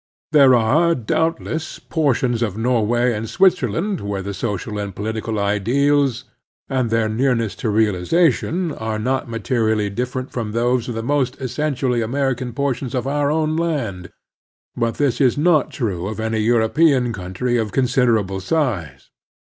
There 0.31 0.55
are, 0.55 0.95
doubt 0.95 1.39
less, 1.43 1.77
portions 1.77 2.41
of 2.41 2.57
Norway 2.57 3.13
and 3.13 3.29
Switzerland 3.29 3.99
where 3.99 4.23
the 4.23 4.33
social 4.33 4.79
and 4.79 4.95
political 4.95 5.37
ideals, 5.37 6.23
and 6.67 6.89
their 6.89 7.07
nearness 7.07 7.53
to 7.57 7.69
realization, 7.69 8.71
are 8.71 8.97
not 8.97 9.29
materially 9.29 9.91
diflEerent 9.91 10.31
from 10.31 10.53
those 10.53 10.89
of 10.89 10.95
the 10.95 11.03
most 11.03 11.39
essentially 11.39 12.01
American 12.01 12.51
portions 12.51 12.95
of 12.95 13.05
our 13.05 13.29
own 13.29 13.55
land; 13.55 14.09
but 14.75 14.95
this 14.95 15.21
is 15.21 15.37
not 15.37 15.69
true 15.69 16.07
of 16.07 16.19
any 16.19 16.39
Euro 16.39 16.67
pean 16.69 17.13
country 17.13 17.57
of 17.57 17.71
considerable 17.71 18.39
size. 18.39 19.11